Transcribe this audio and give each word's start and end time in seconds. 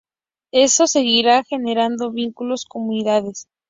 Eso 0.55 0.87
seguirá 0.87 1.43
generando 1.43 2.11
vínculos, 2.11 2.65
comunidades…"" 2.65 3.45